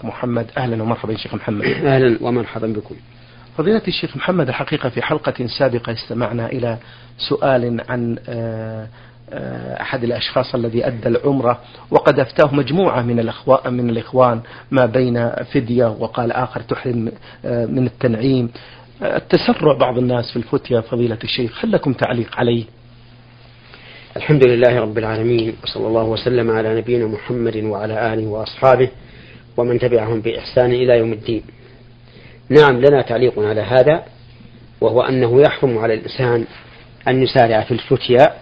[0.00, 0.46] الشيخ محمد.
[0.58, 1.64] أهلا ومرحبا شيخ محمد.
[1.94, 2.94] أهلا ومرحبا بكم.
[3.58, 6.78] فضيلة الشيخ محمد الحقيقة في حلقة سابقة استمعنا إلى
[7.28, 8.88] سؤال عن آه،
[9.30, 11.60] آه، أحد الأشخاص الذي أدى العمرة
[11.90, 14.40] وقد أفتاه مجموعة من الأخوان من الإخوان
[14.70, 17.12] ما بين فدية وقال آخر تحرم
[17.44, 18.50] آه، من التنعيم.
[19.02, 22.64] التسرع بعض الناس في الفتية فضيلة الشيخ هل لكم تعليق عليه؟
[24.16, 28.88] الحمد لله رب العالمين وصلى الله وسلم على نبينا محمد وعلى آله وأصحابه
[29.60, 31.42] ومن تبعهم بإحسان إلى يوم الدين.
[32.48, 34.04] نعم لنا تعليق على هذا
[34.80, 36.46] وهو أنه يحرم على الإنسان
[37.08, 38.34] أن يسارع في الفتيا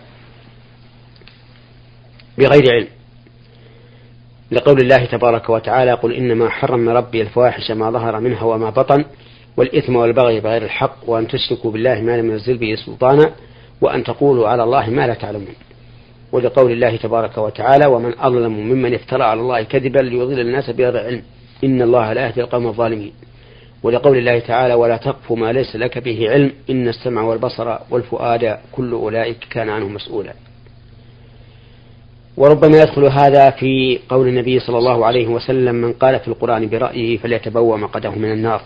[2.39, 2.89] بغير علم.
[4.51, 9.05] لقول الله تبارك وتعالى قل إنما حرم ربي الفواحش ما ظهر منها وما بطن
[9.57, 13.33] والإثم والبغي بغير الحق وأن تشركوا بالله ما لم ينزل به سلطانا
[13.81, 15.55] وأن تقولوا على الله ما لا تعلمون.
[16.33, 21.23] ولقول الله تبارك وتعالى ومن أظلم ممن افترى على الله كذبا ليضل الناس بغير علم
[21.65, 23.13] إن الله لا يهدي القوم الظالمين.
[23.83, 28.93] ولقول الله تعالى ولا تقف ما ليس لك به علم إن السمع والبصر والفؤاد كل
[28.93, 30.35] أولئك كان عنه مسؤولا.
[32.37, 37.17] وربما يدخل هذا في قول النبي صلى الله عليه وسلم من قال في القرآن برأيه
[37.17, 38.63] فليتبوأ مقده من النار.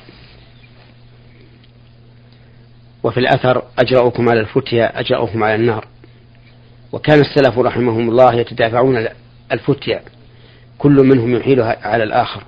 [3.02, 5.86] وفي الأثر أجرأكم على الفتيا أجرأكم على النار.
[6.92, 9.06] وكان السلف رحمهم الله يتدافعون
[9.52, 10.00] الفتيا
[10.78, 12.42] كل منهم يحيلها على الآخر.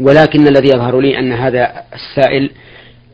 [0.00, 2.50] ولكن الذي يظهر لي أن هذا السائل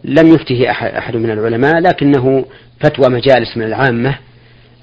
[0.04, 2.44] لم يفته أحد من العلماء لكنه
[2.80, 4.18] فتوى مجالس من العامة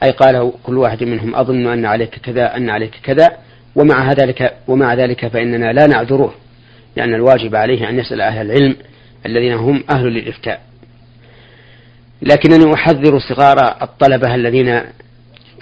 [0.03, 3.37] أي قال كل واحد منهم أظن أن عليك كذا أن عليك كذا
[3.75, 6.33] ومع ذلك ومع ذلك فإننا لا نعذره
[6.95, 8.75] لأن الواجب عليه أن يسأل أهل العلم
[9.25, 10.61] الذين هم أهل للإفتاء.
[12.25, 14.81] لكنني أحذر صغار الطلبة الذين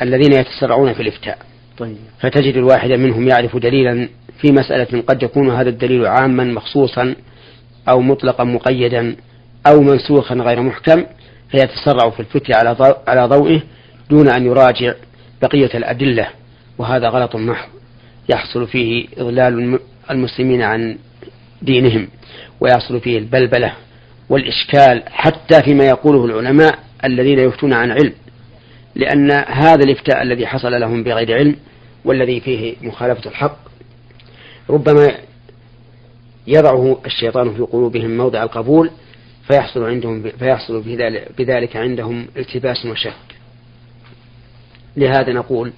[0.01, 1.37] الذين يتسرعون في الإفتاء
[1.77, 1.97] طيب.
[2.19, 4.09] فتجد الواحد منهم يعرف دليلا
[4.41, 7.15] في مسألة قد يكون هذا الدليل عاما مخصوصا
[7.89, 9.15] أو مطلقا مقيدا
[9.67, 11.05] أو منسوخا غير محكم
[11.51, 13.61] فيتسرع في الفتية على ضوء على ضوئه
[14.09, 14.93] دون أن يراجع
[15.41, 16.27] بقية الأدلة
[16.77, 17.69] وهذا غلط محض
[18.29, 19.79] يحصل فيه إضلال
[20.11, 20.97] المسلمين عن
[21.61, 22.07] دينهم
[22.59, 23.73] ويحصل فيه البلبلة
[24.31, 28.13] والإشكال حتى فيما يقوله العلماء الذين يفتون عن علم
[28.95, 31.55] لأن هذا الإفتاء الذي حصل لهم بغير علم
[32.05, 33.57] والذي فيه مخالفة الحق
[34.69, 35.15] ربما
[36.47, 38.91] يضعه الشيطان في قلوبهم موضع القبول
[39.47, 40.81] فيحصل عندهم فيحصل
[41.37, 43.13] بذلك عندهم التباس وشك.
[44.97, 45.71] لهذا نقول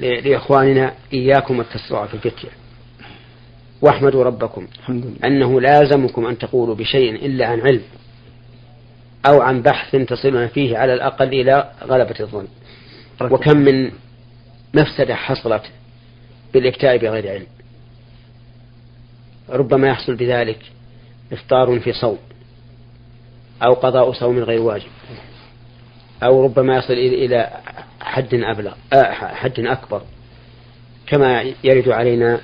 [0.00, 2.59] لإخواننا إياكم التسرع في الفتية
[3.82, 4.66] واحمدوا ربكم
[5.24, 7.82] أنه لازمكم أن تقولوا بشيء إلا عن علم
[9.26, 12.46] أو عن بحث تصلون فيه على الأقل إلى غلبة الظن.
[13.20, 13.90] وكم من
[14.74, 15.62] مفسدة حصلت
[16.54, 17.46] بالإفتاء بغير علم.
[19.48, 20.58] ربما يحصل بذلك
[21.32, 22.18] إفطار في صوم
[23.62, 24.90] أو قضاء صوم غير واجب.
[26.22, 27.50] أو ربما يصل إلى
[28.00, 30.02] حد أبلغ آه، حد أكبر.
[31.06, 32.40] كما يرد علينا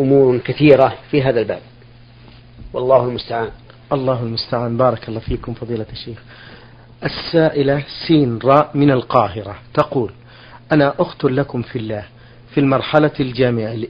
[0.00, 1.60] أمور كثيرة في هذا الباب.
[2.72, 3.50] والله المستعان.
[3.92, 4.76] الله المستعان.
[4.76, 6.18] بارك الله فيكم فضيلة الشيخ.
[7.04, 10.12] السائلة سين راء من القاهرة تقول
[10.72, 12.04] أنا أخت لكم في الله
[12.50, 13.10] في المرحلة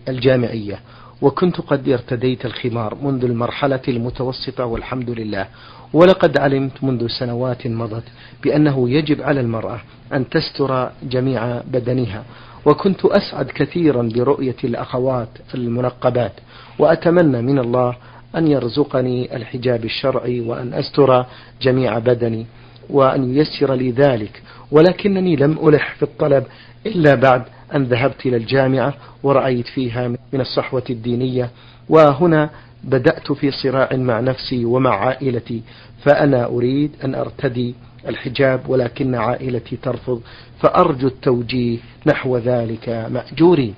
[0.08, 0.80] الجامعية
[1.22, 5.46] وكنت قد ارتديت الخمار منذ المرحلة المتوسطة والحمد لله
[5.92, 8.04] ولقد علمت منذ سنوات مضت
[8.42, 9.80] بأنه يجب على المرأة
[10.12, 12.24] أن تستر جميع بدنها
[12.66, 16.32] وكنت أسعد كثيرا برؤية الأخوات المنقبات
[16.78, 17.96] وأتمنى من الله
[18.36, 21.26] أن يرزقني الحجاب الشرعي وأن أستر
[21.62, 22.46] جميع بدني
[22.90, 26.44] وأن ييسر لي ذلك ولكنني لم ألح في الطلب
[26.86, 27.42] إلا بعد
[27.74, 31.50] أن ذهبت إلى الجامعة ورأيت فيها من الصحوة الدينية
[31.88, 32.50] وهنا
[32.84, 35.62] بدأت في صراع مع نفسي ومع عائلتي
[36.04, 37.74] فأنا أريد أن أرتدي
[38.08, 40.22] الحجاب ولكن عائلتي ترفض
[40.60, 43.74] فأرجو التوجيه نحو ذلك مأجورين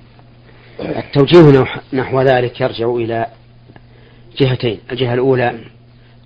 [0.79, 3.25] التوجيه نحو ذلك يرجع إلى
[4.37, 4.79] جهتين.
[4.91, 5.59] الجهة الأولى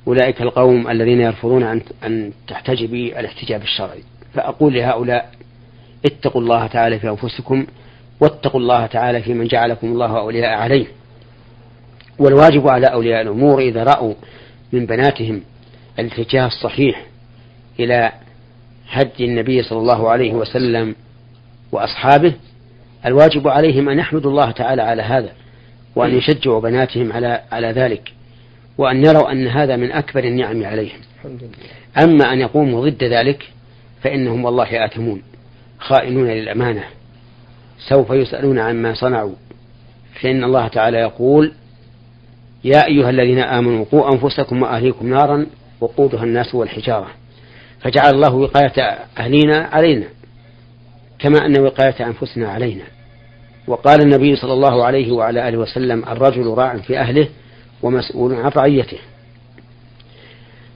[0.07, 4.03] أولئك القوم الذين يرفضون أن أن تحتجبي الاحتجاب الشرعي.
[4.33, 5.31] فأقول لهؤلاء
[6.05, 7.65] اتقوا الله تعالى في أنفسكم
[8.19, 10.85] واتقوا الله تعالى في من جعلكم الله أولياء عليه.
[12.19, 14.13] والواجب على أولياء الأمور إذا رأوا
[14.73, 15.41] من بناتهم
[15.99, 17.05] الاتجاه الصحيح
[17.79, 18.11] إلى
[18.89, 20.95] هدي النبي صلى الله عليه وسلم
[21.71, 22.33] وأصحابه
[23.05, 25.29] الواجب عليهم أن يحمدوا الله تعالى على هذا
[25.95, 28.11] وأن يشجعوا بناتهم على على ذلك
[28.77, 30.99] وأن يروا أن هذا من أكبر النعم عليهم.
[32.03, 33.49] أما أن يقوموا ضد ذلك
[34.01, 35.21] فإنهم والله آثمون
[35.79, 36.83] خائنون للأمانة
[37.89, 39.35] سوف يسألون عما صنعوا.
[40.21, 41.51] فإن الله تعالى يقول
[42.63, 45.45] يا أيها الذين آمنوا قوا أنفسكم وأهليكم نارا
[45.81, 47.07] وقودها الناس والحجارة.
[47.85, 50.07] فجعل الله وقاية أهلينا علينا
[51.19, 52.83] كما أن وقاية أنفسنا علينا.
[53.67, 57.27] وقال النبي صلى الله عليه وعلى آله وسلم الرجل راع في أهله
[57.83, 58.97] ومسؤول عن رعيته.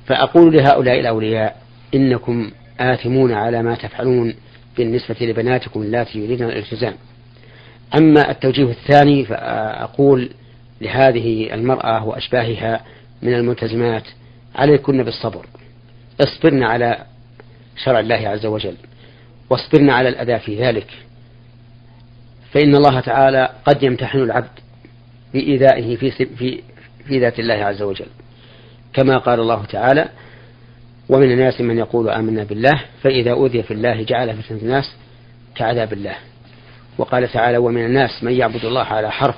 [0.06, 1.62] فأقول لهؤلاء الأولياء
[1.96, 4.36] إنكم آثمون على ما تفعلون
[4.78, 6.94] بالنسبة لبناتكم اللاتي يريدن الالتزام.
[7.98, 10.30] أما التوجيه الثاني فأقول
[10.82, 12.82] لهذه المرأة وأشباهها
[13.22, 14.04] من الملتزمات
[14.56, 15.46] عليكن بالصبر.
[16.22, 17.06] اصبرن على
[17.84, 18.76] شرع الله عز وجل
[19.50, 20.88] واصبرن على الأذى في ذلك.
[22.52, 24.60] فإن الله تعالى قد يمتحن العبد
[25.34, 26.62] بإيذائه في, في,
[27.08, 28.08] في ذات الله عز وجل.
[28.94, 30.10] كما قال الله تعالى
[31.10, 34.96] ومن الناس من يقول آمنا بالله فإذا أوذي في الله جعل فتنة الناس
[35.56, 36.16] كعذاب الله.
[36.98, 39.36] وقال تعالى ومن الناس من يعبد الله على حرف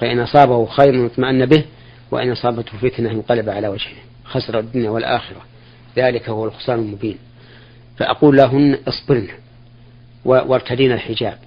[0.00, 1.64] فإن أصابه خير اطمأن به
[2.10, 5.40] وإن أصابته فتنة انقلب على وجهه خسر الدنيا والآخرة.
[5.96, 7.18] ذلك هو الخسران المبين.
[7.96, 9.28] فأقول لهن اصبرن
[10.24, 11.38] وارتدين الحجاب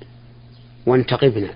[0.86, 1.50] وانتقبن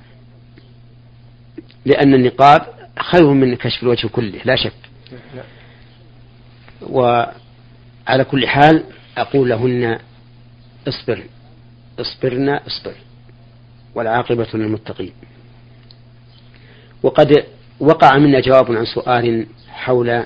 [1.85, 2.61] لأن النقاب
[2.99, 4.73] خير من كشف الوجه كله لا شك.
[6.81, 8.83] وعلى كل حال
[9.17, 9.99] أقول لهن
[10.87, 11.23] اصبرن
[11.99, 12.95] اصبرن اصبر
[13.95, 15.13] والعاقبة للمتقين.
[17.03, 17.45] وقد
[17.79, 20.25] وقع منا جواب عن سؤال حول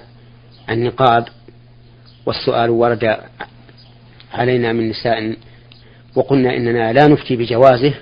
[0.69, 1.28] النقاب
[2.28, 3.18] والسؤال ورد
[4.34, 5.36] علينا من نساء
[6.16, 7.94] وقلنا إننا لا نفتي بجوازه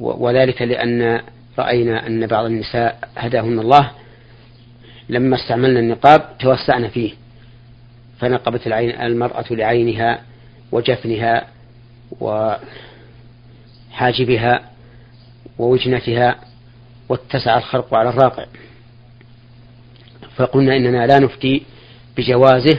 [0.00, 1.20] وذلك لأن
[1.58, 3.90] رأينا أن بعض النساء هداهن الله
[5.08, 7.12] لما استعملنا النقاب توسعنا فيه
[8.18, 10.22] فنقبت العين المرأة لعينها
[10.72, 11.46] وجفنها
[13.90, 14.70] وحاجبها
[15.58, 16.36] ووجنتها
[17.08, 18.46] واتسع الخرق على الراقع.
[20.36, 21.62] فقلنا إننا لا نفتي
[22.16, 22.78] بجوازه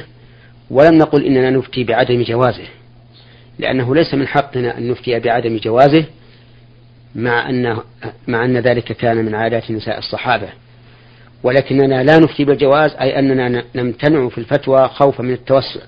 [0.69, 2.67] ولم نقل إننا نفتي بعدم جوازه
[3.59, 6.05] لأنه ليس من حقنا أن نفتي بعدم جوازه
[7.15, 7.77] مع أن
[8.27, 10.49] مع أن ذلك كان من عادات نساء الصحابة.
[11.43, 15.81] ولكننا لا نفتي بالجواز أي أننا نمتنع في الفتوى خوفا من التوسع.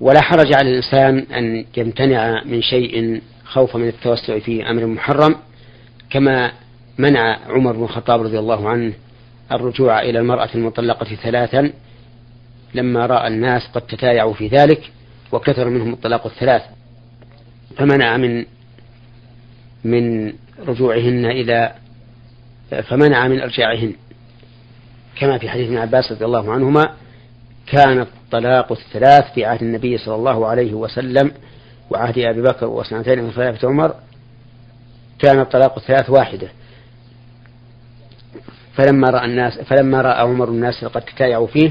[0.00, 5.36] ولا حرج على الإنسان أن يمتنع من شيء خوفا من التوسع في أمر محرم
[6.10, 6.52] كما
[6.98, 8.92] منع عمر بن الخطاب رضي الله عنه
[9.52, 11.72] الرجوع إلى المرأة المطلقة ثلاثا
[12.74, 14.92] لما رأى الناس قد تتايعوا في ذلك
[15.32, 16.62] وكثر منهم الطلاق الثلاث.
[17.76, 18.44] فمنع من
[19.84, 20.32] من
[20.66, 21.74] رجوعهن إلى
[22.82, 23.92] فمنع من إرجاعهن.
[25.16, 26.94] كما في حديث ابن عباس رضي الله عنهما
[27.66, 31.32] كان الطلاق الثلاث في عهد النبي صلى الله عليه وسلم
[31.90, 33.94] وعهد أبي بكر وسنتين من خلافة عمر
[35.18, 36.48] كان الطلاق الثلاث واحدة.
[38.76, 41.70] فلما رأى الناس فلما رأى عمر الناس قد تتايعوا فيه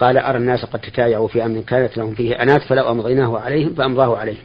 [0.00, 4.16] قال أرى الناس قد تتايعوا في أمر كانت لهم فيه أنات فلو أمضيناه عليهم فأمضاه
[4.16, 4.44] عليهم.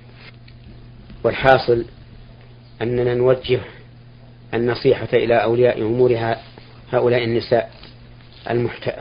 [1.24, 1.86] والحاصل
[2.81, 3.59] أننا نوجه
[4.53, 6.41] النصيحة إلى أولياء أمورها
[6.91, 7.71] هؤلاء النساء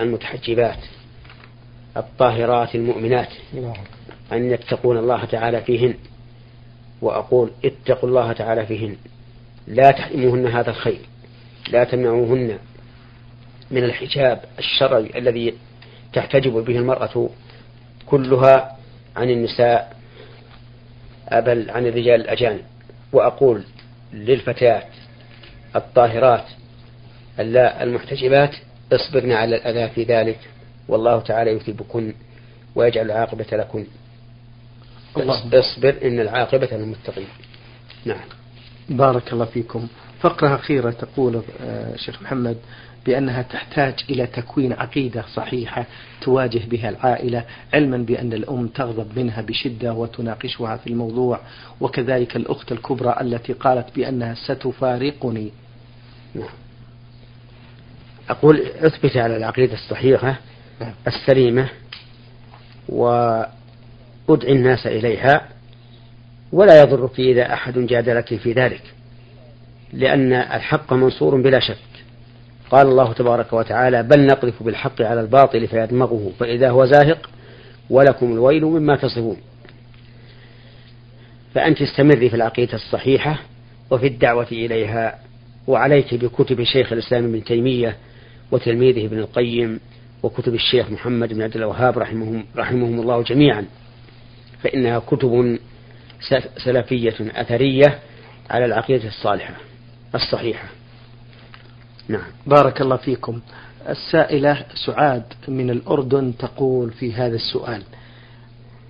[0.00, 0.79] المتحجبات
[1.96, 3.29] الطاهرات المؤمنات
[4.32, 5.94] أن يتقون الله تعالى فيهن.
[7.02, 8.96] وأقول اتقوا الله تعالى فيهن.
[9.67, 10.99] لا تحرموهن هذا الخير
[11.70, 12.58] لا تمنعوهن
[13.70, 15.55] من الحجاب الشرعي الذي
[16.13, 17.29] تحتجب به المرأة
[18.06, 18.77] كلها
[19.17, 19.96] عن النساء
[21.32, 22.63] بل عن الرجال الأجانب.
[23.13, 23.63] وأقول
[24.13, 24.87] للفتيات
[25.77, 26.44] الطاهرات
[27.39, 28.55] المحتجبات
[28.93, 30.39] اصبرن على الأذى في ذلك
[30.89, 32.15] والله تعالى يثيبكن
[32.75, 33.87] ويجعل العاقبة لكن.
[35.17, 35.60] الله.
[35.60, 37.29] اصبر إن العاقبة للمتقين.
[38.05, 38.25] نعم.
[38.89, 39.89] بارك الله فيكم.
[40.20, 42.56] فقرة أخيرة تقول آه، شيخ محمد
[43.06, 45.87] بأنها تحتاج إلى تكوين عقيدة صحيحة
[46.20, 47.44] تواجه بها العائلة
[47.75, 51.41] علما بأن الأم تغضب منها بشدة وتناقشها في الموضوع
[51.81, 55.51] وكذلك الأخت الكبرى التي قالت بأنها ستفارقني.
[58.31, 60.39] أقول أثبت على العقيدة الصحيحة.
[61.06, 61.69] السليمة
[62.89, 65.48] وادع الناس إليها
[66.53, 68.82] ولا يضرك إذا أحد جادلك في ذلك
[69.92, 71.76] لأن الحق منصور بلا شك.
[72.70, 77.30] قال الله تبارك وتعالى بل نقذف بالحق على الباطل فيدمغه فإذا هو زاهق
[77.90, 79.36] ولكم الويل مما تصفون.
[81.54, 83.38] فأنت استمري في العقيدة الصحيحة
[83.90, 85.18] وفي الدعوة إليها
[85.66, 87.96] وعليك بكتب شيخ الإسلام ابن تيمية
[88.50, 89.80] وتلميذه ابن القيم
[90.22, 93.64] وكتب الشيخ محمد بن عبد الوهاب رحمهم, رحمهم الله جميعا.
[94.62, 95.58] فإنها كتب
[96.64, 97.98] سلفية أثرية
[98.50, 99.54] على العقيدة الصالحة.
[100.15, 100.69] الصحيحة.
[102.08, 102.27] نعم.
[102.46, 103.41] بارك الله فيكم.
[103.88, 107.82] السائلة سعاد من الأردن تقول في هذا السؤال.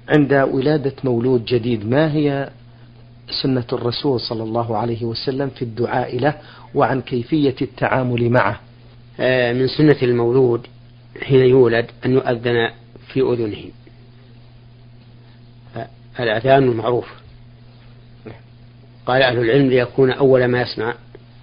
[0.09, 2.51] عند ولادة مولود جديد ما هي
[3.43, 6.35] سنة الرسول صلى الله عليه وسلم في الدعاء له
[6.75, 8.61] وعن كيفية التعامل معه؟
[9.21, 10.67] آه، من سنة المولود
[11.23, 12.71] حين يولد أن يؤذن
[13.09, 13.71] في أذنه.
[16.21, 17.09] الأذان المعروف
[19.07, 20.95] قال أهل العلم ليكون أول ما يسمع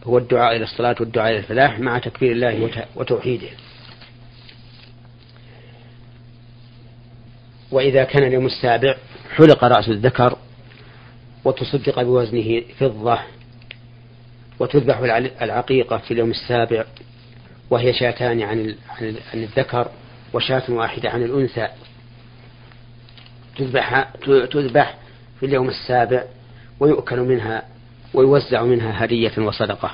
[0.05, 3.47] هو الدعاء إلى الصلاة والدعاء إلى الفلاح مع تكبير الله وتوحيده.
[7.71, 8.95] وإذا كان اليوم السابع
[9.35, 10.38] حلق رأس الذكر
[11.45, 13.19] وتصدق بوزنه فضة
[14.59, 14.97] وتذبح
[15.41, 16.85] العقيقة في اليوم السابع
[17.69, 19.88] وهي شاتان عن عن الذكر
[20.33, 21.67] وشاة واحدة عن الأنثى
[23.57, 24.09] تذبح
[24.51, 24.97] تذبح
[25.39, 26.24] في اليوم السابع
[26.79, 27.63] ويؤكل منها
[28.15, 29.91] ويوزع منها هدية وصدقة.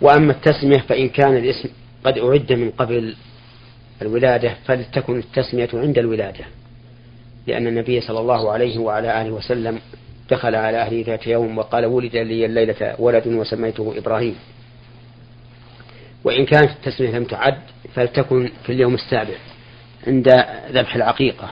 [0.00, 1.68] وأما التسمية فإن كان الاسم
[2.04, 3.16] قد أعد من قبل
[4.02, 6.44] الولادة فلتكن التسمية عند الولادة.
[7.46, 9.80] لأن النبي صلى الله عليه وعلى آله وسلم
[10.30, 14.36] دخل على أهله ذات يوم وقال ولد لي الليلة ولد وسميته إبراهيم.
[16.24, 17.58] وإن كانت التسمية لم تعد
[17.94, 19.34] فلتكن في اليوم السابع
[20.06, 20.28] عند
[20.70, 21.50] ذبح العقيقة.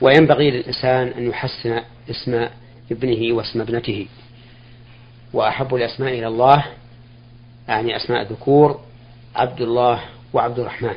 [0.00, 2.48] وينبغي للإنسان أن يحسن اسم
[2.90, 4.06] ابنه واسم ابنته.
[5.32, 6.64] وأحب الأسماء إلى الله
[7.68, 8.80] يعني أسماء الذكور
[9.34, 10.00] عبد الله
[10.32, 10.94] وعبد الرحمن.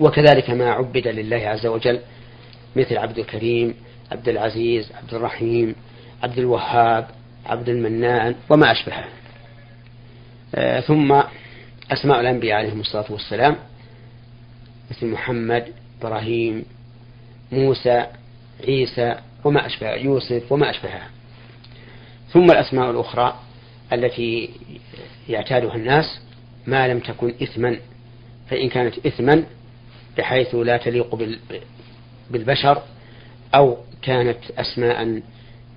[0.00, 2.00] وكذلك ما عبد لله عز وجل
[2.76, 3.74] مثل عبد الكريم
[4.12, 5.74] عبد العزيز عبد الرحيم
[6.22, 7.08] عبد الوهاب
[7.46, 9.04] عبد المنان وما أشبهه.
[10.54, 11.22] آه ثم
[11.92, 13.56] أسماء الأنبياء عليهم الصلاة والسلام
[14.90, 16.64] مثل محمد إبراهيم
[17.52, 18.06] موسى
[18.68, 21.08] عيسى وما أشبه يوسف وما أشبهها.
[22.28, 23.38] ثم الأسماء الأخرى
[23.92, 24.50] التي
[25.28, 26.20] يعتادها الناس
[26.66, 27.76] ما لم تكن إثما
[28.50, 29.44] فإن كانت إثما
[30.18, 31.18] بحيث لا تليق
[32.30, 32.82] بالبشر
[33.54, 35.22] أو كانت أسماء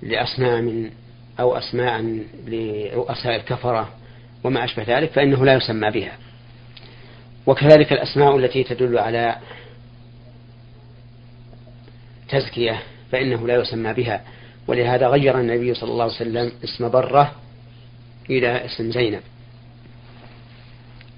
[0.02, 0.90] لأصنام
[1.40, 3.88] أو أسماء لرؤساء الكفرة
[4.44, 6.12] وما أشبه ذلك فإنه لا يسمى بها.
[7.46, 9.36] وكذلك الأسماء التي تدل على
[12.28, 14.24] تزكية فإنه لا يسمى بها.
[14.66, 17.32] ولهذا غير النبي صلى الله عليه وسلم اسم برة
[18.30, 19.22] إلى اسم زينب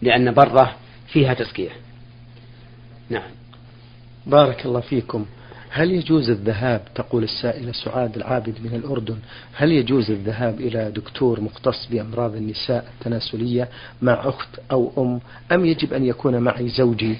[0.02, 0.76] لأن برة
[1.08, 1.70] فيها تزكية.
[3.10, 3.30] نعم.
[4.26, 5.26] بارك الله فيكم.
[5.72, 9.18] هل يجوز الذهاب تقول السائلة سعاد العابد من الأردن
[9.52, 13.68] هل يجوز الذهاب إلى دكتور مختص بأمراض النساء التناسلية
[14.02, 15.20] مع أخت أو أم
[15.52, 17.16] أم يجب أن يكون معي زوجي؟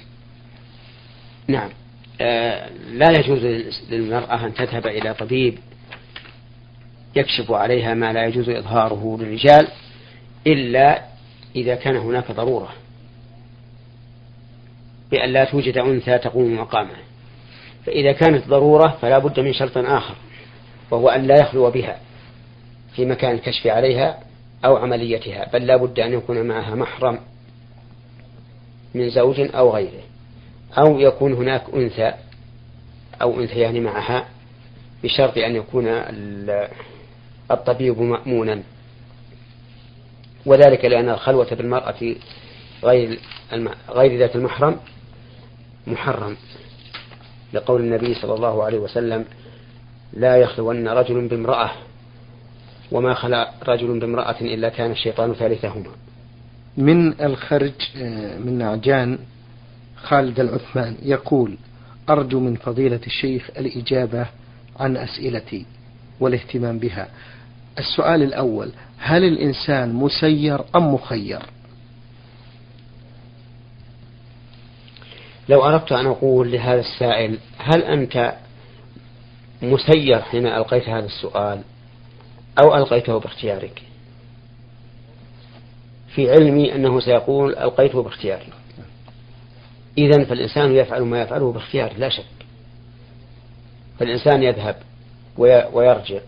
[1.47, 1.69] نعم.
[2.93, 3.39] لا يجوز
[3.89, 5.57] للمرأة أن تذهب إلى طبيب
[7.15, 9.67] يكشف عليها ما لا يجوز إظهاره للرجال
[10.47, 11.01] إلا
[11.55, 12.69] إذا كان هناك ضرورة
[15.11, 16.95] بأن لا توجد أنثى تقوم مقامه
[17.85, 20.15] فإذا كانت ضرورة فلا بد من شرط آخر
[20.91, 21.99] وهو أن لا يخلو بها
[22.95, 24.19] في مكان الكشف عليها
[24.65, 27.19] أو عمليتها بل لا بد أن يكون معها محرم
[28.93, 30.03] من زوج أو غيره.
[30.77, 32.13] أو يكون هناك أنثى
[33.21, 34.25] أو أنثيان معها
[35.03, 35.87] بشرط أن يكون
[37.51, 38.61] الطبيب مأمونا.
[40.45, 42.15] وذلك لأن الخلوة بالمرأة
[42.83, 43.19] غير
[43.89, 44.77] غير ذات المحرم
[45.87, 46.37] محرم.
[47.53, 49.25] لقول النبي صلى الله عليه وسلم
[50.13, 51.71] لا يخلون رجل بامرأة
[52.91, 55.91] وما خلا رجل بامرأة إلا كان الشيطان ثالثهما.
[56.77, 59.19] من الخرج آه، من نعجان
[60.03, 61.57] خالد العثمان يقول
[62.09, 64.25] أرجو من فضيلة الشيخ الإجابة
[64.79, 65.65] عن أسئلتي
[66.19, 67.07] والاهتمام بها.
[67.79, 71.41] السؤال الأول هل الإنسان مسير أم مخير؟
[75.49, 78.33] لو أردت أن أقول لهذا السائل هل أنت
[79.61, 81.61] مسير حين ألقيت هذا السؤال
[82.63, 83.81] أو ألقيته باختيارك؟
[86.15, 88.60] في علمي أنه سيقول ألقيته باختياري.
[89.97, 92.25] إذا فالإنسان يفعل ما يفعله باختياره لا شك.
[93.99, 94.75] فالإنسان يذهب
[95.73, 96.19] ويرجع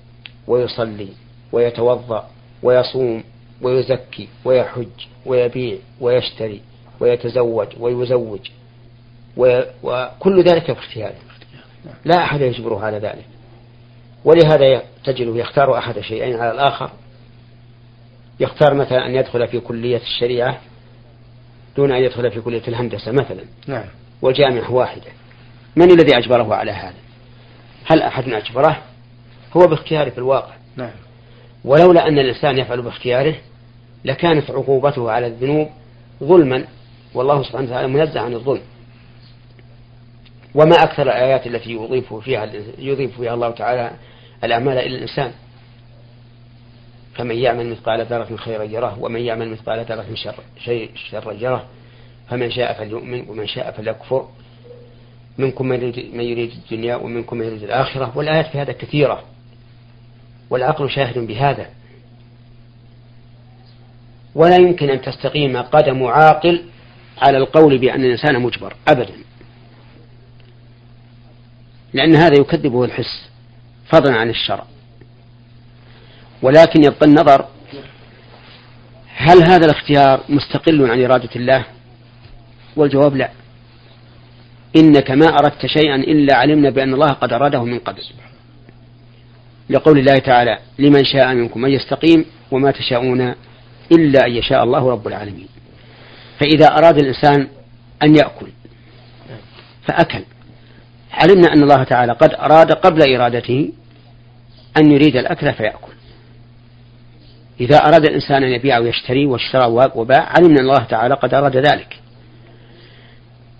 [0.47, 1.07] ويصلي
[1.51, 2.29] ويتوضأ
[2.63, 3.23] ويصوم
[3.61, 4.87] ويزكي ويحج
[5.25, 6.61] ويبيع ويشتري
[6.99, 8.49] ويتزوج ويزوج
[9.83, 11.15] وكل ذلك باختياره.
[12.05, 13.25] لا أحد يجبره على ذلك.
[14.25, 16.91] ولهذا تجده يختار أحد شيئين على الآخر.
[18.39, 20.61] يختار مثلا أن يدخل في كلية الشريعة
[21.77, 23.43] دون أن يدخل في كلية الهندسة مثلا.
[23.67, 23.85] نعم.
[24.21, 25.11] والجامعة واحدة.
[25.75, 26.93] من الذي أجبره على هذا؟
[27.85, 28.81] هل أحد أجبره؟
[29.57, 30.53] هو باختياره في الواقع.
[30.75, 30.91] نعم.
[31.65, 33.35] ولولا أن الإنسان يفعل باختياره
[34.05, 35.69] لكانت عقوبته على الذنوب
[36.23, 36.65] ظلما.
[37.13, 38.61] والله سبحانه وتعالى منزه عن الظلم.
[40.55, 43.91] وما أكثر الآيات التي يضيف فيها يضيف فيها الله تعالى
[44.43, 45.31] الأعمال إلى الإنسان.
[47.15, 51.65] فمن يعمل مثقال ذرة خيرا يره ومن يعمل مثقال ذرة شر شيء شرا يره
[52.29, 54.27] فمن شاء فليؤمن ومن شاء فليكفر.
[55.37, 59.23] منكم من يريد, من يريد الدنيا ومنكم من يريد الآخرة والآيات في هذا كثيرة
[60.49, 61.69] والعقل شاهد بهذا.
[64.35, 66.63] ولا يمكن أن تستقيم قدم عاقل
[67.17, 69.13] على القول بأن الإنسان مجبر أبدا.
[71.93, 73.29] لأن هذا يكذبه الحس
[73.85, 74.72] فضلا عن الشرع.
[76.43, 77.45] ولكن يبقى النظر
[79.15, 81.65] هل هذا الاختيار مستقل عن إرادة الله؟
[82.75, 83.29] والجواب لا.
[84.75, 88.01] إنك ما أردت شيئا إلا علمنا بأن الله قد أراده من قبل.
[89.69, 93.35] لقول الله تعالى لمن شاء منكم أن يستقيم وما تشاءون
[93.91, 95.47] إلا أن يشاء الله رب العالمين.
[96.39, 97.47] فإذا أراد الإنسان
[98.03, 98.47] أن يأكل
[99.87, 100.23] فأكل.
[101.11, 103.71] علمنا أن الله تعالى قد أراد قبل إرادته
[104.77, 105.93] أن يريد الأكل فيأكل.
[107.59, 111.99] إذا أراد الإنسان أن يبيع ويشتري واشترى وباع علمنا أن الله تعالى قد أراد ذلك.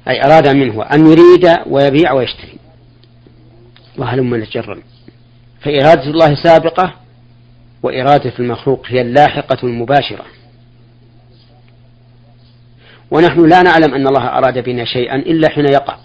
[0.07, 2.57] أي أراد منه أن يريد ويبيع ويشتري.
[3.97, 4.81] وهلم نتجرم
[5.61, 6.93] فإرادة الله سابقة
[7.83, 10.25] وإرادة المخلوق هي اللاحقة المباشرة.
[13.11, 15.97] ونحن لا نعلم أن الله أراد بنا شيئا إلا حين يقع.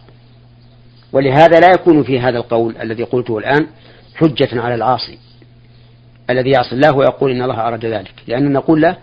[1.12, 3.66] ولهذا لا يكون في هذا القول الذي قلته الآن
[4.14, 5.18] حجة على العاصي.
[6.30, 8.14] الذي يعصي الله ويقول إن الله أراد ذلك.
[8.26, 8.96] لأننا نقول له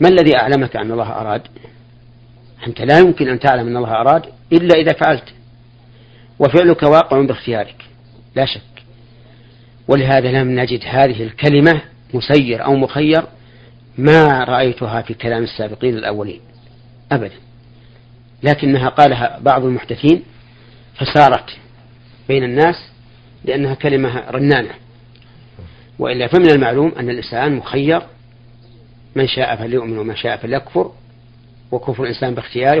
[0.00, 1.42] ما الذي أعلمك أن الله أراد؟
[2.66, 5.34] أنت لا يمكن أن تعلم أن الله أراد إلا إذا فعلت.
[6.38, 7.84] وفعلك واقع باختيارك.
[8.34, 8.60] لا شك.
[9.88, 11.80] ولهذا لم نجد هذه الكلمة
[12.14, 13.22] مسير أو مخير
[13.98, 16.40] ما رأيتها في كلام السابقين الأولين.
[17.12, 17.34] أبدا.
[18.42, 20.22] لكنها قالها بعض المحدثين
[20.94, 21.56] فسارت
[22.28, 22.90] بين الناس
[23.44, 24.74] لأنها كلمة رنانة.
[25.98, 28.02] وإلا فمن المعلوم أن الإنسان مخير
[29.16, 30.92] من شاء فليؤمن ومن شاء فليكفر
[31.72, 32.80] وكفر الإنسان باختياره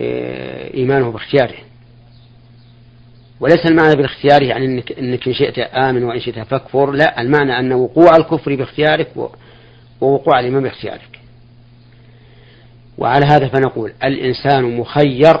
[0.00, 1.54] وإيمانه باختياره.
[3.40, 7.72] وليس المعنى بالاختيار يعني انك إنك إن شئت آمن وإن شئت فاكفر لا المعنى أن
[7.72, 9.08] وقوع الكفر باختيارك
[10.00, 11.20] ووقوع الإيمان باختيارك.
[12.98, 15.40] وعلى هذا فنقول الإنسان مخير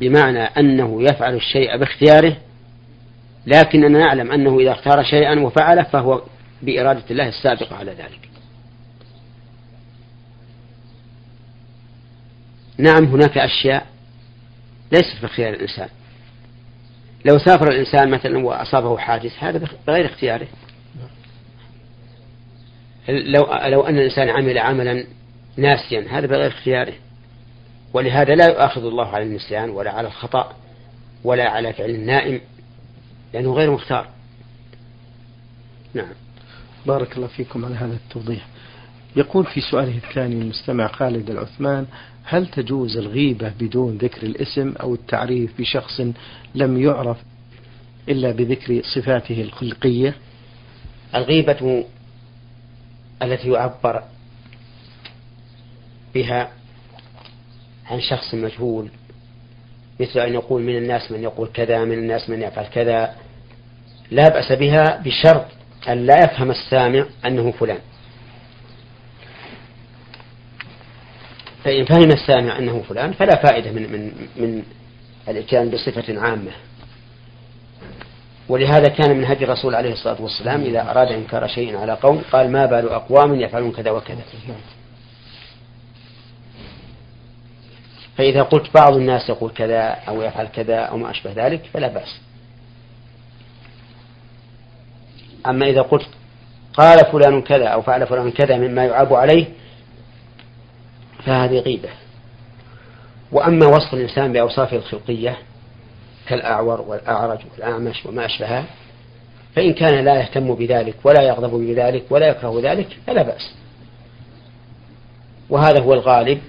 [0.00, 2.36] بمعنى أنه يفعل الشيء باختياره
[3.46, 6.22] لكننا نعلم أنه إذا اختار شيئا وفعله فهو
[6.62, 8.28] بإرادة الله السابقة على ذلك.
[12.78, 13.86] نعم هناك أشياء
[14.92, 15.88] ليست في اختيار الإنسان.
[17.24, 20.48] لو سافر الإنسان مثلا وأصابه حادث هذا بغير اختياره.
[23.08, 25.04] لو لو أن الإنسان عمل عملا
[25.56, 26.94] ناسيا هذا بغير اختياره.
[27.92, 30.52] ولهذا لا يؤاخذ الله على النسيان ولا على الخطأ
[31.24, 32.40] ولا على فعل النائم.
[33.34, 34.08] لأنه غير مختار.
[35.94, 36.12] نعم.
[36.86, 38.46] بارك الله فيكم على هذا التوضيح.
[39.16, 41.86] يقول في سؤاله الثاني المستمع خالد العثمان
[42.24, 46.00] هل تجوز الغيبة بدون ذكر الاسم أو التعريف بشخص
[46.54, 47.16] لم يعرف
[48.08, 50.14] إلا بذكر صفاته الخلقية؟
[51.14, 51.84] الغيبة
[53.22, 54.02] التي يعبر
[56.14, 56.52] بها
[57.86, 58.88] عن شخص مجهول
[60.00, 63.14] مثل أن يقول من الناس من يقول كذا من الناس من يفعل كذا.
[64.10, 65.46] لا بأس بها بشرط
[65.88, 67.78] أن لا يفهم السامع أنه فلان.
[71.64, 74.62] فإن فهم السامع أنه فلان فلا فائدة من من من
[75.28, 76.52] الإتيان بصفة عامة.
[78.48, 82.52] ولهذا كان من هدي الرسول عليه الصلاة والسلام إذا أراد إنكار شيء على قوم قال
[82.52, 84.22] ما بال أقوام يفعلون كذا وكذا.
[88.16, 92.20] فإذا قلت بعض الناس يقول كذا أو يفعل كذا أو ما أشبه ذلك فلا بأس.
[95.46, 96.08] أما إذا قلت
[96.74, 99.46] قال فلان كذا أو فعل فلان كذا مما يعاب عليه
[101.24, 101.88] فهذه غيبة.
[103.32, 105.38] وأما وصف الإنسان بأوصافه الخلقية
[106.28, 108.64] كالأعور والأعرج والأعمش وما أشبهه
[109.56, 113.54] فإن كان لا يهتم بذلك ولا يغضب بذلك ولا يكره ذلك فلا بأس.
[115.50, 116.40] وهذا هو الغالب.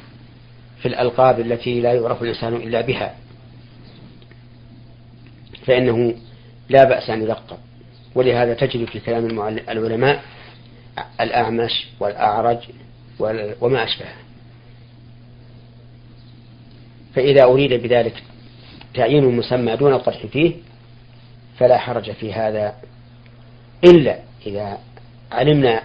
[0.79, 3.15] في الألقاب التي لا يعرف الإنسان إلا بها.
[5.65, 6.15] فإنه
[6.69, 7.57] لا بأس أن يلقب.
[8.15, 10.23] ولهذا تجد في كلام العلماء
[11.21, 12.57] الأعمش والأعرج
[13.61, 14.15] وما أشبهه.
[17.15, 18.23] فإذا أريد بذلك
[18.93, 20.53] تعيين المسمى دون القدح فيه
[21.57, 22.75] فلا حرج في هذا
[23.83, 24.77] إلا إذا
[25.31, 25.83] علمنا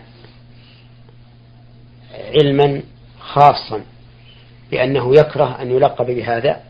[2.14, 2.82] علما
[3.20, 3.82] خاصا
[4.72, 6.60] بأنه يكره أن يلقب بهذا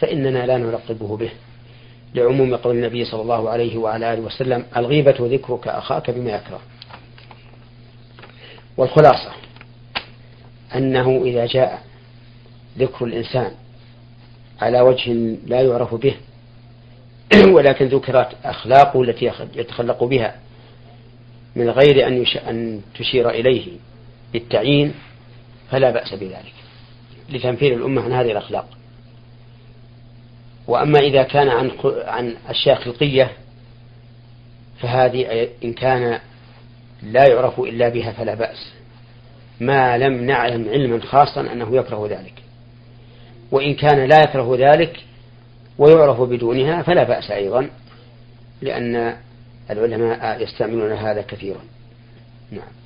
[0.00, 1.30] فإننا لا نلقبه به.
[2.14, 6.60] لعموم قول النبي صلى الله عليه وعلى آله وسلم الغيبة ذكرك أخاك بما يكره.
[8.76, 9.30] والخلاصة
[10.74, 11.82] أنه إذا جاء
[12.78, 13.50] ذكر الإنسان
[14.60, 15.12] على وجه
[15.46, 16.14] لا يعرف به
[17.54, 20.36] ولكن ذكرت أخلاقه التي يتخلق بها
[21.56, 23.66] من غير أن, أن تشير إليه
[24.32, 24.94] بالتعيين
[25.70, 26.59] فلا بأس بذلك.
[27.30, 28.68] لتنفير الأمة عن هذه الأخلاق.
[30.66, 31.70] وأما إذا كان عن
[32.04, 33.30] عن أشياء خلقية
[34.80, 36.20] فهذه إن كان
[37.02, 38.72] لا يعرف إلا بها فلا بأس.
[39.60, 42.34] ما لم نعلم علما خاصا أنه يكره ذلك.
[43.50, 45.04] وإن كان لا يكره ذلك
[45.78, 47.70] ويعرف بدونها فلا بأس أيضا
[48.62, 49.16] لأن
[49.70, 51.60] العلماء يستعملون هذا كثيرا.
[52.50, 52.79] نعم.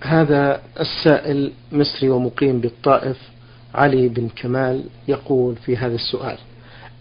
[0.00, 3.16] هذا السائل مصري ومقيم بالطائف
[3.74, 6.38] علي بن كمال يقول في هذا السؤال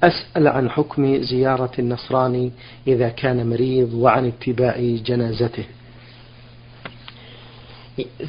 [0.04, 2.52] أسأل عن حكم زيارة النصراني
[2.88, 5.64] إذا كان مريض وعن اتباع جنازته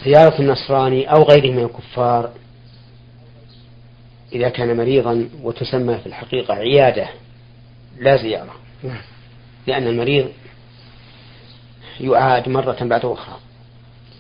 [0.05, 2.31] زيارة النصراني أو غيره من الكفار
[4.33, 7.09] إذا كان مريضا وتسمى في الحقيقة عيادة
[7.99, 9.03] لا زيارة نعم.
[9.67, 10.29] لأن المريض
[12.01, 13.37] يعاد مرة بعد أخرى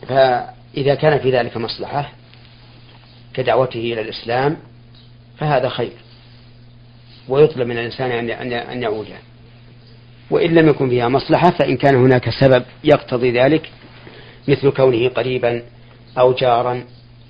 [0.08, 2.12] فإذا كان في ذلك مصلحة
[3.34, 4.56] كدعوته إلى الإسلام
[5.38, 5.92] فهذا خير.
[7.28, 9.06] ويطلب من الإنسان أن يعود.
[10.30, 13.70] وإن لم يكن فيها مصلحة فإن كان هناك سبب يقتضي ذلك
[14.48, 15.62] مثل كونه قريبا
[16.18, 16.84] أو جارا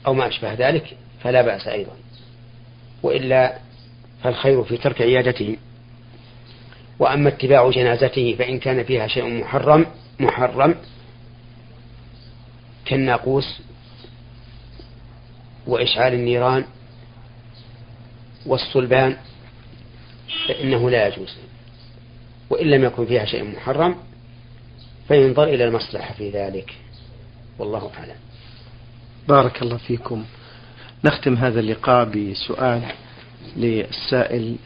[0.06, 1.92] أو ما أشبه ذلك فلا بأس أيضا.
[3.02, 3.59] وإلا
[4.22, 5.56] فالخير في ترك عيادته.
[6.98, 9.87] وأما اتباع جنازته فإن كان فيها شيء محرم
[10.20, 10.74] محرم
[12.90, 13.61] كالناقوس
[15.66, 16.64] وإشعال النيران
[18.46, 19.16] والصلبان
[20.48, 21.37] فإنه لا يجوز
[22.50, 23.94] وإن لم يكن فيها شيء محرم
[25.09, 26.74] فينظر إلى المصلحة في ذلك.
[27.59, 28.16] والله أعلم.
[29.29, 30.24] بارك الله فيكم.
[31.05, 32.83] نختم هذا اللقاء بسؤال
[33.57, 34.57] للسائل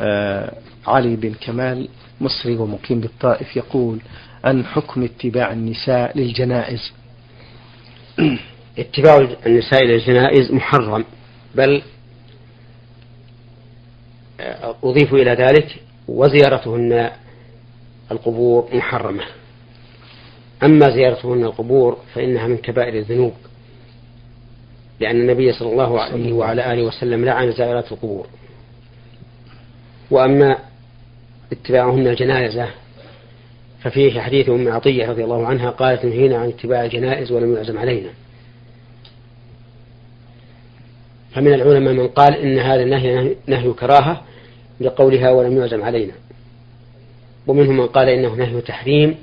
[0.00, 0.54] آه
[0.86, 1.88] علي بن كمال
[2.20, 3.98] مصري ومقيم بالطائف يقول
[4.44, 6.92] عن حكم اتباع النساء للجنائز
[8.78, 11.04] اتباع النساء للجنائز محرم
[11.54, 11.82] بل
[14.84, 15.76] أضيف إلى ذلك
[16.08, 17.10] وزيارتهن
[18.12, 19.24] القبور محرمة.
[20.62, 23.34] أما زيارتهن القبور فإنها من كبائر الذنوب
[25.00, 28.26] لأن النبي صلى الله عليه وعلى آله وسلم لعن زائرات القبور.
[30.10, 30.58] وأما
[31.52, 32.68] اتباعهن الجنائزة
[33.80, 38.10] ففيه حديث أم عطية رضي الله عنها قالت نهينا عن اتباع الجنائز ولم يعزم علينا.
[41.34, 44.22] فمن العلماء من قال إن هذا النهي نهي كراهة
[44.80, 46.12] لقولها ولم يعزم علينا.
[47.46, 49.16] ومنهم من قال إنه نهي تحريم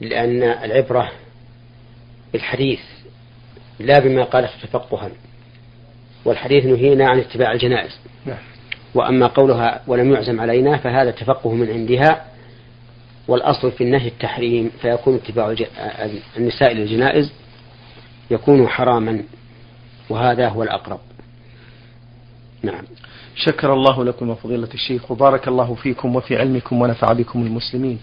[0.00, 1.10] لأن العبرة
[2.32, 2.80] بالحديث
[3.80, 5.10] لا بما قالت تفقها.
[6.24, 7.98] والحديث نهينا عن اتباع الجنائز.
[8.26, 8.38] نعم.
[8.94, 12.35] وأما قولها ولم يعزم علينا فهذا تفقه من عندها
[13.28, 15.54] والأصل في النهي التحريم فيكون اتباع
[16.36, 17.32] النساء للجنائز
[18.30, 19.22] يكون حراما
[20.10, 21.00] وهذا هو الأقرب.
[22.62, 22.84] نعم.
[23.36, 27.98] شكر الله لكم فضيلة الشيخ وبارك الله فيكم وفي علمكم ونفع بكم المسلمين.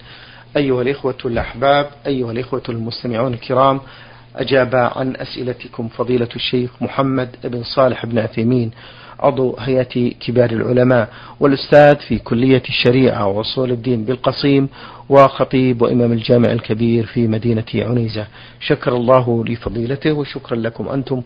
[0.58, 3.82] أيها الإخوة الأحباب أيها الإخوة المستمعون الكرام
[4.36, 8.72] أجاب عن أسئلتكم فضيلة الشيخ محمد بن صالح بن عثيمين
[9.20, 11.10] عضو هيئة كبار العلماء
[11.40, 14.70] والأستاذ في كلية الشريعة وأصول الدين بالقصيم
[15.10, 18.28] وخطيب وإمام الجامع الكبير في مدينة عنيزة.
[18.60, 21.22] شكر الله لفضيلته وشكرا لكم أنتم.